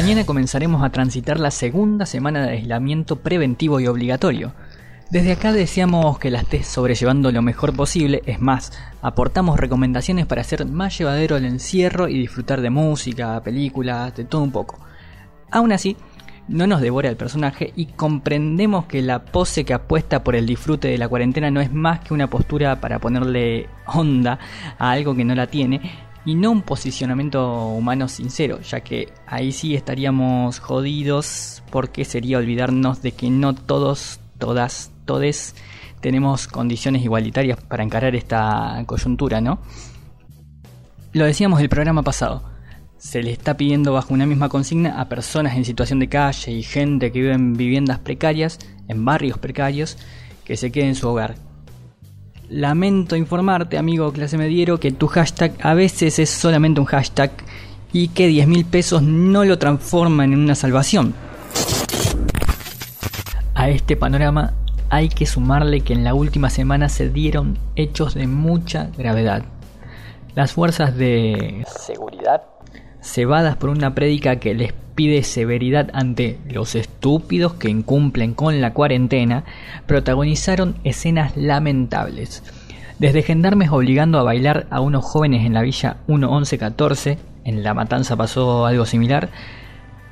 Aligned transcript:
Mañana 0.00 0.24
comenzaremos 0.24 0.84
a 0.84 0.90
transitar 0.90 1.40
la 1.40 1.50
segunda 1.50 2.06
semana 2.06 2.46
de 2.46 2.52
aislamiento 2.52 3.16
preventivo 3.16 3.80
y 3.80 3.88
obligatorio. 3.88 4.54
Desde 5.10 5.32
acá 5.32 5.52
deseamos 5.52 6.20
que 6.20 6.30
la 6.30 6.38
estés 6.38 6.68
sobrellevando 6.68 7.32
lo 7.32 7.42
mejor 7.42 7.74
posible, 7.74 8.22
es 8.24 8.40
más, 8.40 8.72
aportamos 9.02 9.58
recomendaciones 9.58 10.24
para 10.26 10.42
hacer 10.42 10.66
más 10.66 10.96
llevadero 10.96 11.36
el 11.36 11.46
encierro 11.46 12.06
y 12.06 12.16
disfrutar 12.16 12.60
de 12.60 12.70
música, 12.70 13.42
películas, 13.42 14.14
de 14.14 14.22
todo 14.22 14.42
un 14.42 14.52
poco. 14.52 14.78
Aún 15.50 15.72
así, 15.72 15.96
no 16.46 16.68
nos 16.68 16.80
devora 16.80 17.08
el 17.08 17.16
personaje 17.16 17.72
y 17.74 17.86
comprendemos 17.86 18.84
que 18.84 19.02
la 19.02 19.24
pose 19.24 19.64
que 19.64 19.74
apuesta 19.74 20.22
por 20.22 20.36
el 20.36 20.46
disfrute 20.46 20.86
de 20.86 20.98
la 20.98 21.08
cuarentena 21.08 21.50
no 21.50 21.60
es 21.60 21.72
más 21.72 21.98
que 21.98 22.14
una 22.14 22.30
postura 22.30 22.80
para 22.80 23.00
ponerle 23.00 23.68
onda 23.86 24.38
a 24.78 24.92
algo 24.92 25.16
que 25.16 25.24
no 25.24 25.34
la 25.34 25.48
tiene 25.48 26.07
y 26.28 26.34
no 26.34 26.50
un 26.50 26.60
posicionamiento 26.60 27.68
humano 27.68 28.06
sincero, 28.06 28.60
ya 28.60 28.80
que 28.80 29.08
ahí 29.26 29.50
sí 29.50 29.74
estaríamos 29.74 30.58
jodidos 30.58 31.62
porque 31.70 32.04
sería 32.04 32.36
olvidarnos 32.36 33.00
de 33.00 33.12
que 33.12 33.30
no 33.30 33.54
todos, 33.54 34.20
todas, 34.36 34.92
todes 35.06 35.54
tenemos 36.02 36.46
condiciones 36.46 37.02
igualitarias 37.02 37.58
para 37.64 37.82
encarar 37.82 38.14
esta 38.14 38.84
coyuntura, 38.84 39.40
¿no? 39.40 39.60
Lo 41.14 41.24
decíamos 41.24 41.62
el 41.62 41.70
programa 41.70 42.02
pasado 42.02 42.42
se 42.98 43.22
le 43.22 43.32
está 43.32 43.56
pidiendo 43.56 43.94
bajo 43.94 44.12
una 44.12 44.26
misma 44.26 44.50
consigna 44.50 45.00
a 45.00 45.08
personas 45.08 45.56
en 45.56 45.64
situación 45.64 45.98
de 45.98 46.10
calle 46.10 46.52
y 46.52 46.62
gente 46.62 47.10
que 47.10 47.20
vive 47.20 47.32
en 47.32 47.54
viviendas 47.54 48.00
precarias, 48.00 48.58
en 48.86 49.02
barrios 49.02 49.38
precarios, 49.38 49.96
que 50.44 50.58
se 50.58 50.70
quede 50.70 50.88
en 50.88 50.94
su 50.94 51.08
hogar. 51.08 51.47
Lamento 52.50 53.14
informarte, 53.14 53.76
amigo 53.76 54.10
clase 54.10 54.38
mediero, 54.38 54.80
que 54.80 54.90
tu 54.90 55.06
hashtag 55.06 55.52
a 55.60 55.74
veces 55.74 56.18
es 56.18 56.30
solamente 56.30 56.80
un 56.80 56.86
hashtag 56.86 57.30
y 57.92 58.08
que 58.08 58.26
10 58.26 58.48
mil 58.48 58.64
pesos 58.64 59.02
no 59.02 59.44
lo 59.44 59.58
transforman 59.58 60.32
en 60.32 60.38
una 60.38 60.54
salvación. 60.54 61.12
A 63.54 63.68
este 63.68 63.96
panorama 63.96 64.54
hay 64.88 65.10
que 65.10 65.26
sumarle 65.26 65.82
que 65.82 65.92
en 65.92 66.04
la 66.04 66.14
última 66.14 66.48
semana 66.48 66.88
se 66.88 67.10
dieron 67.10 67.58
hechos 67.76 68.14
de 68.14 68.26
mucha 68.26 68.90
gravedad. 68.96 69.44
Las 70.34 70.52
fuerzas 70.52 70.96
de 70.96 71.66
seguridad 71.66 72.44
cebadas 73.02 73.56
por 73.56 73.68
una 73.68 73.94
prédica 73.94 74.36
que 74.36 74.54
les 74.54 74.72
pide 74.98 75.22
severidad 75.22 75.90
ante 75.92 76.40
los 76.50 76.74
estúpidos 76.74 77.54
que 77.54 77.70
incumplen 77.70 78.34
con 78.34 78.60
la 78.60 78.72
cuarentena, 78.72 79.44
protagonizaron 79.86 80.74
escenas 80.82 81.36
lamentables. 81.36 82.42
Desde 82.98 83.22
gendarmes 83.22 83.70
obligando 83.70 84.18
a 84.18 84.24
bailar 84.24 84.66
a 84.70 84.80
unos 84.80 85.04
jóvenes 85.04 85.46
en 85.46 85.54
la 85.54 85.62
villa 85.62 85.98
1114, 86.08 87.16
en 87.44 87.62
La 87.62 87.74
Matanza 87.74 88.16
pasó 88.16 88.66
algo 88.66 88.86
similar, 88.86 89.28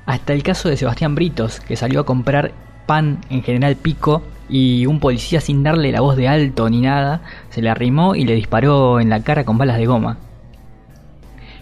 hasta 0.06 0.32
el 0.32 0.44
caso 0.44 0.68
de 0.68 0.76
Sebastián 0.76 1.16
Britos, 1.16 1.58
que 1.58 1.74
salió 1.74 1.98
a 1.98 2.06
comprar 2.06 2.52
pan 2.86 3.18
en 3.28 3.42
General 3.42 3.74
Pico 3.74 4.22
y 4.48 4.86
un 4.86 5.00
policía 5.00 5.40
sin 5.40 5.64
darle 5.64 5.90
la 5.90 6.00
voz 6.00 6.14
de 6.14 6.28
alto 6.28 6.70
ni 6.70 6.80
nada, 6.80 7.22
se 7.50 7.60
le 7.60 7.70
arrimó 7.70 8.14
y 8.14 8.24
le 8.24 8.36
disparó 8.36 9.00
en 9.00 9.10
la 9.10 9.24
cara 9.24 9.44
con 9.44 9.58
balas 9.58 9.78
de 9.78 9.86
goma. 9.86 10.18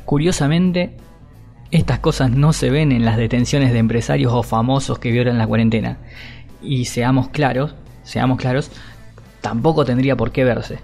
Curiosamente, 0.04 0.94
estas 1.74 1.98
cosas 1.98 2.30
no 2.30 2.52
se 2.52 2.70
ven 2.70 2.92
en 2.92 3.04
las 3.04 3.16
detenciones 3.16 3.72
de 3.72 3.80
empresarios 3.80 4.32
o 4.32 4.44
famosos 4.44 5.00
que 5.00 5.10
violan 5.10 5.38
la 5.38 5.46
cuarentena. 5.46 5.98
Y 6.62 6.84
seamos 6.84 7.30
claros, 7.30 7.74
seamos 8.04 8.38
claros, 8.38 8.70
tampoco 9.40 9.84
tendría 9.84 10.16
por 10.16 10.30
qué 10.30 10.44
verse. 10.44 10.78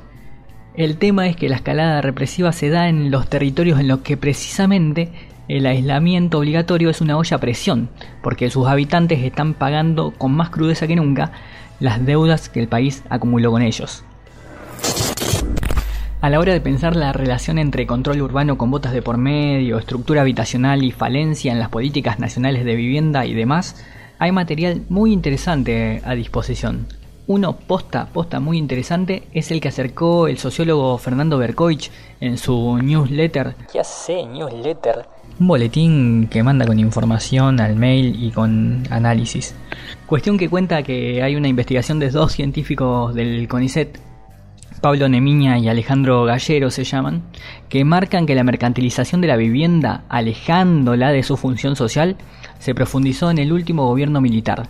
El 0.75 0.97
tema 0.97 1.29
es 1.29 1.37
que 1.37 1.49
la 1.49 1.55
escalada 1.55 2.01
represiva 2.01 2.51
se 2.51 2.71
da 2.71 2.89
en 2.89 3.13
los 3.13 3.29
territorios 3.29 3.79
en 3.79 3.87
los 3.87 4.01
que 4.01 4.17
precisamente 4.17 5.13
el 5.47 5.65
aislamiento 5.67 6.39
obligatorio 6.39 6.91
es 6.91 7.01
una 7.01 7.17
olla 7.17 7.37
a 7.37 7.41
presión, 7.41 7.89
porque 8.21 8.51
sus 8.51 8.67
habitantes 8.67 9.21
están 9.21 9.55
pagando 9.55 10.11
con 10.11 10.33
más 10.33 10.51
crudeza 10.51 10.89
que 10.89 10.97
nunca 10.97 11.31
las 11.79 12.05
deudas 12.05 12.49
que 12.49 12.59
el 12.59 12.67
país 12.67 13.05
acumuló 13.09 13.53
con 13.53 13.63
ellos. 13.63 14.05
A 16.23 16.29
la 16.29 16.39
hora 16.39 16.53
de 16.53 16.61
pensar 16.61 16.97
la 16.97 17.15
relación 17.15 17.59
entre 17.59 17.87
control 17.87 18.21
urbano 18.21 18.59
con 18.59 18.71
botas 18.71 18.93
de 18.93 19.01
por 19.01 19.17
medio, 19.17 19.79
estructura 19.79 20.21
habitacional 20.21 20.85
y 20.85 20.91
falencia 20.91 21.51
en 21.51 21.59
las 21.59 21.71
políticas 21.71 22.19
nacionales 22.19 22.67
de 22.67 22.75
vivienda 22.75 23.25
y 23.25 23.33
demás, 23.33 23.83
hay 24.19 24.31
material 24.31 24.83
muy 24.91 25.15
interesante 25.15 26.03
a 26.05 26.15
disposición. 26.15 26.87
Uno 27.27 27.57
posta, 27.57 28.09
posta 28.13 28.39
muy 28.39 28.59
interesante 28.59 29.23
es 29.33 29.51
el 29.51 29.63
que 29.63 29.69
acercó 29.69 30.29
el 30.29 30.37
sociólogo 30.37 30.99
Fernando 30.99 31.39
Berkovich 31.39 31.91
en 32.21 32.37
su 32.37 32.77
newsletter. 32.77 33.55
¿Qué 33.73 33.81
hace 33.81 34.27
newsletter? 34.27 35.07
Un 35.39 35.49
boletín 35.49 36.29
que 36.29 36.43
manda 36.43 36.67
con 36.67 36.79
información 36.79 37.61
al 37.61 37.77
mail 37.77 38.23
y 38.23 38.31
con 38.31 38.83
análisis. 38.91 39.55
Cuestión 40.05 40.37
que 40.37 40.51
cuenta 40.51 40.83
que 40.83 41.23
hay 41.23 41.35
una 41.35 41.49
investigación 41.49 41.99
de 41.99 42.11
dos 42.11 42.33
científicos 42.33 43.15
del 43.15 43.49
CONICET 43.49 44.10
Pablo 44.81 45.11
Nemiña 45.11 45.59
y 45.59 45.69
Alejandro 45.69 46.25
Gallero 46.25 46.71
se 46.71 46.85
llaman, 46.85 47.23
que 47.69 47.85
marcan 47.85 48.25
que 48.25 48.35
la 48.35 48.45
mercantilización 48.45 49.21
de 49.21 49.29
la 49.29 49.37
vivienda, 49.37 50.05
alejándola 50.09 51.13
de 51.13 51.23
su 51.23 51.37
función 51.37 51.77
social, 51.77 52.17
se 52.59 52.75
profundizó 52.75 53.31
en 53.31 53.39
el 53.39 53.53
último 53.53 53.87
gobierno 53.87 54.23
militar. 54.23 54.69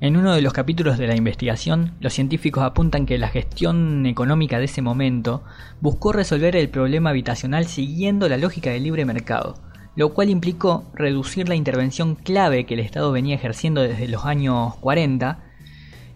En 0.00 0.16
uno 0.16 0.34
de 0.34 0.42
los 0.42 0.52
capítulos 0.52 0.98
de 0.98 1.06
la 1.06 1.14
investigación, 1.14 1.92
los 2.00 2.12
científicos 2.12 2.64
apuntan 2.64 3.06
que 3.06 3.16
la 3.16 3.28
gestión 3.28 4.06
económica 4.06 4.58
de 4.58 4.64
ese 4.64 4.82
momento 4.82 5.44
buscó 5.80 6.12
resolver 6.12 6.56
el 6.56 6.68
problema 6.68 7.10
habitacional 7.10 7.66
siguiendo 7.66 8.28
la 8.28 8.38
lógica 8.38 8.70
del 8.70 8.82
libre 8.82 9.04
mercado, 9.04 9.54
lo 9.94 10.12
cual 10.14 10.30
implicó 10.30 10.90
reducir 10.94 11.48
la 11.48 11.54
intervención 11.54 12.16
clave 12.16 12.66
que 12.66 12.74
el 12.74 12.80
Estado 12.80 13.12
venía 13.12 13.36
ejerciendo 13.36 13.82
desde 13.82 14.08
los 14.08 14.24
años 14.24 14.74
40 14.80 15.51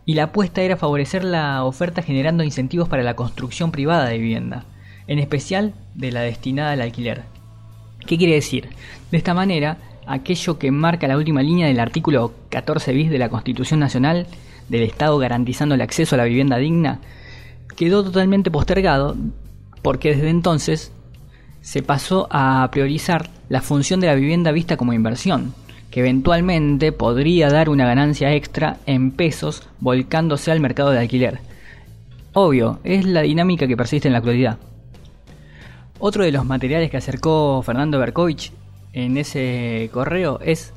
y 0.06 0.14
la 0.14 0.24
apuesta 0.24 0.62
era 0.62 0.76
favorecer 0.76 1.24
la 1.24 1.64
oferta 1.64 2.00
generando 2.00 2.44
incentivos 2.44 2.88
para 2.88 3.02
la 3.02 3.16
construcción 3.16 3.72
privada 3.72 4.08
de 4.08 4.18
vivienda, 4.18 4.64
en 5.08 5.18
especial 5.18 5.74
de 5.94 6.12
la 6.12 6.20
destinada 6.20 6.70
al 6.70 6.80
alquiler. 6.80 7.24
¿Qué 8.06 8.16
quiere 8.16 8.34
decir? 8.34 8.68
De 9.10 9.18
esta 9.18 9.34
manera, 9.34 9.78
aquello 10.06 10.58
que 10.58 10.70
marca 10.70 11.08
la 11.08 11.16
última 11.16 11.42
línea 11.42 11.66
del 11.66 11.80
artículo 11.80 12.32
14 12.50 12.92
bis 12.92 13.10
de 13.10 13.18
la 13.18 13.28
Constitución 13.28 13.80
Nacional 13.80 14.28
del 14.68 14.84
Estado 14.84 15.18
garantizando 15.18 15.74
el 15.74 15.80
acceso 15.80 16.14
a 16.14 16.18
la 16.18 16.24
vivienda 16.24 16.56
digna, 16.56 17.00
quedó 17.76 18.04
totalmente 18.04 18.52
postergado 18.52 19.16
porque 19.82 20.14
desde 20.14 20.30
entonces 20.30 20.92
se 21.62 21.82
pasó 21.82 22.28
a 22.30 22.68
priorizar 22.70 23.28
la 23.48 23.60
función 23.60 23.98
de 23.98 24.06
la 24.06 24.14
vivienda 24.14 24.52
vista 24.52 24.76
como 24.76 24.92
inversión, 24.92 25.52
que 25.96 26.00
eventualmente 26.00 26.92
podría 26.92 27.48
dar 27.48 27.70
una 27.70 27.86
ganancia 27.86 28.34
extra 28.34 28.76
en 28.84 29.12
pesos 29.12 29.66
volcándose 29.80 30.52
al 30.52 30.60
mercado 30.60 30.90
de 30.90 30.98
alquiler. 30.98 31.38
Obvio, 32.34 32.80
es 32.84 33.06
la 33.06 33.22
dinámica 33.22 33.66
que 33.66 33.78
persiste 33.78 34.06
en 34.06 34.12
la 34.12 34.18
actualidad. 34.18 34.58
Otro 35.98 36.22
de 36.22 36.32
los 36.32 36.44
materiales 36.44 36.90
que 36.90 36.98
acercó 36.98 37.62
Fernando 37.62 37.98
Berkovich 37.98 38.52
en 38.92 39.16
ese 39.16 39.88
correo 39.90 40.38
es 40.42 40.74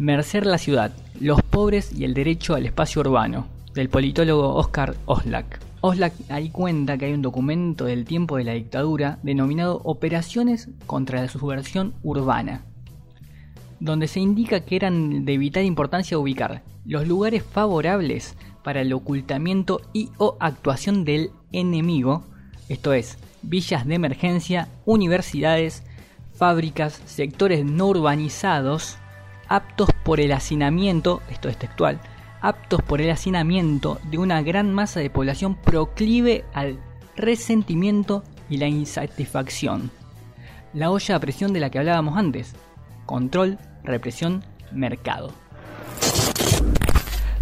Mercer 0.00 0.44
la 0.44 0.58
ciudad, 0.58 0.90
los 1.20 1.40
pobres 1.40 1.92
y 1.96 2.02
el 2.02 2.12
derecho 2.12 2.56
al 2.56 2.66
espacio 2.66 3.02
urbano, 3.02 3.46
del 3.74 3.88
politólogo 3.88 4.56
Oscar 4.56 4.96
Oslak. 5.06 5.60
Oslak 5.82 6.14
ahí 6.30 6.50
cuenta 6.50 6.98
que 6.98 7.04
hay 7.04 7.12
un 7.12 7.22
documento 7.22 7.84
del 7.84 8.04
tiempo 8.04 8.36
de 8.36 8.42
la 8.42 8.54
dictadura 8.54 9.20
denominado 9.22 9.80
Operaciones 9.84 10.68
contra 10.86 11.22
la 11.22 11.28
subversión 11.28 11.94
urbana, 12.02 12.64
donde 13.80 14.08
se 14.08 14.20
indica 14.20 14.60
que 14.60 14.76
eran 14.76 15.24
de 15.24 15.38
vital 15.38 15.64
importancia 15.64 16.18
ubicar 16.18 16.62
los 16.84 17.06
lugares 17.06 17.42
favorables 17.42 18.36
para 18.64 18.80
el 18.80 18.92
ocultamiento 18.92 19.80
y 19.92 20.10
o 20.18 20.36
actuación 20.40 21.04
del 21.04 21.30
enemigo, 21.52 22.24
esto 22.68 22.92
es, 22.92 23.18
villas 23.42 23.86
de 23.86 23.94
emergencia, 23.94 24.68
universidades, 24.84 25.82
fábricas, 26.34 27.00
sectores 27.06 27.64
no 27.64 27.86
urbanizados, 27.86 28.98
aptos 29.48 29.90
por 30.04 30.20
el 30.20 30.32
hacinamiento, 30.32 31.22
esto 31.30 31.48
es 31.48 31.58
textual, 31.58 32.00
aptos 32.40 32.82
por 32.82 33.00
el 33.00 33.10
hacinamiento 33.10 33.98
de 34.10 34.18
una 34.18 34.42
gran 34.42 34.72
masa 34.72 35.00
de 35.00 35.10
población 35.10 35.56
proclive 35.56 36.44
al 36.54 36.78
resentimiento 37.16 38.22
y 38.48 38.58
la 38.58 38.68
insatisfacción. 38.68 39.90
La 40.72 40.90
olla 40.90 41.16
a 41.16 41.20
presión 41.20 41.52
de 41.52 41.60
la 41.60 41.70
que 41.70 41.78
hablábamos 41.78 42.16
antes, 42.16 42.54
control, 43.06 43.58
represión, 43.84 44.44
mercado. 44.72 45.32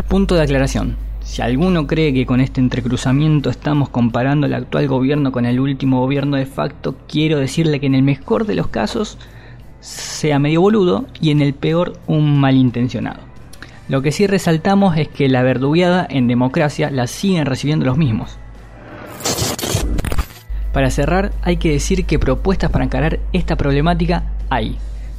Punto 0.09 0.35
de 0.35 0.43
aclaración. 0.43 0.97
Si 1.21 1.43
alguno 1.43 1.87
cree 1.87 2.15
que 2.15 2.25
con 2.25 2.41
este 2.41 2.61
entrecruzamiento 2.61 3.51
estamos 3.51 3.89
comparando 3.89 4.47
el 4.47 4.55
actual 4.55 4.87
gobierno 4.87 5.33
con 5.33 5.45
el 5.45 5.59
último 5.59 6.01
gobierno 6.01 6.37
de 6.37 6.47
facto, 6.47 6.97
quiero 7.09 7.39
decirle 7.39 7.81
que 7.81 7.87
en 7.87 7.97
el 7.97 8.03
mejor 8.03 8.47
de 8.47 8.55
los 8.55 8.69
casos 8.69 9.19
sea 9.81 10.39
medio 10.39 10.61
boludo 10.61 11.07
y 11.21 11.33
en 11.33 11.43
el 11.43 11.53
peor 11.53 11.95
un 12.07 12.39
malintencionado. 12.39 13.21
Lo 13.89 14.03
que 14.03 14.13
sí 14.13 14.27
resaltamos 14.27 14.97
es 14.97 15.09
que 15.09 15.29
la 15.29 15.43
verdugueada 15.43 16.07
en 16.09 16.29
democracia 16.29 16.91
la 16.91 17.07
siguen 17.07 17.47
recibiendo 17.47 17.85
los 17.87 17.97
mismos. 17.97 18.39
Para 20.73 20.91
cerrar, 20.91 21.33
hay 21.43 21.57
que 21.57 21.71
decir 21.71 22.05
que 22.05 22.19
propuestas 22.19 22.71
para 22.71 22.85
encarar 22.85 23.21
esta 23.33 23.57
problemática 23.57 24.25
hay, 24.51 24.77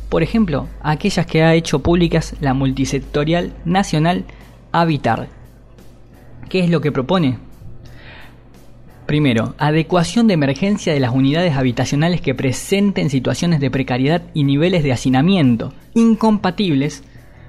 Por 0.10 0.24
ejemplo, 0.24 0.68
aquellas 0.82 1.26
que 1.26 1.44
ha 1.44 1.54
hecho 1.54 1.80
públicas 1.80 2.36
la 2.40 2.54
multisectorial 2.54 3.54
nacional 3.66 4.26
Habitar. 4.72 5.28
¿Qué 6.50 6.60
es 6.60 6.70
lo 6.70 6.82
que 6.82 6.92
propone? 6.92 7.40
Primero, 9.06 9.56
adecuación 9.58 10.28
de 10.28 10.34
emergencia 10.34 10.94
de 10.94 11.00
las 11.00 11.14
unidades 11.14 11.56
habitacionales 11.56 12.20
que 12.20 12.36
presenten 12.36 13.10
situaciones 13.10 13.62
de 13.62 13.72
precariedad 13.72 14.24
y 14.34 14.44
niveles 14.44 14.84
de 14.84 14.92
hacinamiento 14.92 15.74
incompatibles 15.94 17.04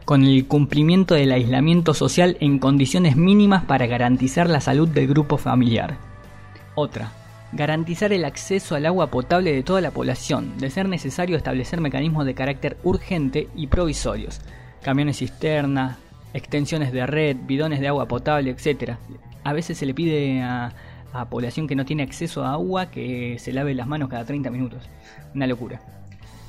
con 0.04 0.25
el 0.25 0.46
cumplimiento 0.46 1.14
del 1.14 1.32
aislamiento 1.32 1.94
social 1.94 2.37
en 2.40 2.58
condiciones 2.58 3.16
mínimas 3.16 3.64
para 3.64 3.87
garantizar 3.87 4.49
la 4.49 4.61
salud 4.61 4.88
del 4.88 5.08
grupo 5.08 5.37
familiar. 5.37 5.99
Otra, 6.76 7.12
garantizar 7.52 8.12
el 8.12 8.24
acceso 8.24 8.74
al 8.74 8.86
agua 8.86 9.08
potable 9.08 9.52
de 9.52 9.62
toda 9.62 9.80
la 9.80 9.90
población, 9.90 10.58
de 10.58 10.70
ser 10.70 10.88
necesario 10.88 11.36
establecer 11.36 11.80
mecanismos 11.80 12.26
de 12.26 12.34
carácter 12.34 12.76
urgente 12.82 13.48
y 13.56 13.68
provisorios, 13.68 14.40
camiones 14.82 15.18
cisterna, 15.18 15.98
extensiones 16.34 16.92
de 16.92 17.06
red, 17.06 17.36
bidones 17.46 17.80
de 17.80 17.88
agua 17.88 18.06
potable, 18.06 18.50
etc. 18.50 18.92
A 19.44 19.52
veces 19.52 19.78
se 19.78 19.86
le 19.86 19.94
pide 19.94 20.42
a, 20.42 20.72
a 21.12 21.28
población 21.28 21.66
que 21.66 21.76
no 21.76 21.84
tiene 21.84 22.02
acceso 22.02 22.44
a 22.44 22.52
agua 22.52 22.90
que 22.90 23.38
se 23.38 23.52
lave 23.52 23.74
las 23.74 23.86
manos 23.86 24.08
cada 24.08 24.24
30 24.24 24.50
minutos. 24.50 24.82
Una 25.34 25.46
locura. 25.46 25.80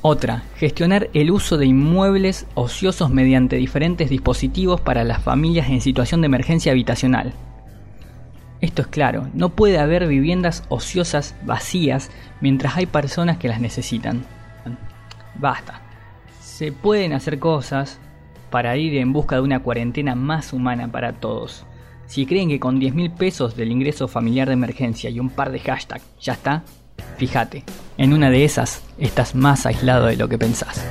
Otra, 0.02 0.44
gestionar 0.56 1.10
el 1.14 1.30
uso 1.30 1.58
de 1.58 1.66
inmuebles 1.66 2.48
ociosos 2.54 3.10
mediante 3.10 3.58
diferentes 3.58 4.10
dispositivos 4.10 4.80
para 4.80 5.04
las 5.04 5.22
familias 5.22 5.70
en 5.70 5.82
situación 5.82 6.22
de 6.22 6.28
emergencia 6.28 6.72
habitacional. 6.72 7.34
Esto 8.62 8.82
es 8.82 8.88
claro, 8.88 9.30
no 9.34 9.50
puede 9.50 9.80
haber 9.80 10.08
viviendas 10.08 10.64
ociosas 10.70 11.36
vacías 11.44 12.12
mientras 12.42 12.76
hay 12.76 12.86
personas 12.86 13.38
que 13.38 13.48
las 13.48 13.62
necesitan. 13.62 14.24
Basta. 15.36 15.82
Se 16.42 16.74
pueden 16.74 17.14
hacer 17.14 17.40
cosas 17.40 18.00
para 18.50 18.76
ir 18.76 18.98
en 18.98 19.14
busca 19.14 19.36
de 19.36 19.42
una 19.42 19.62
cuarentena 19.62 20.16
más 20.16 20.52
humana 20.52 20.92
para 20.92 21.14
todos. 21.14 21.66
Si 22.06 22.26
creen 22.26 22.50
que 22.50 22.60
con 22.60 22.80
10 22.80 22.96
mil 22.96 23.12
pesos 23.12 23.56
del 23.56 23.72
ingreso 23.72 24.08
familiar 24.08 24.48
de 24.48 24.54
emergencia 24.54 25.10
y 25.10 25.20
un 25.20 25.30
par 25.30 25.52
de 25.52 25.60
hashtags 25.60 26.04
ya 26.20 26.34
está, 26.34 26.64
fíjate, 27.18 27.64
en 27.98 28.14
una 28.14 28.30
de 28.30 28.44
esas 28.44 28.84
estás 28.98 29.36
más 29.36 29.66
aislado 29.66 30.08
de 30.08 30.18
lo 30.18 30.28
que 30.28 30.38
pensás. 30.38 30.84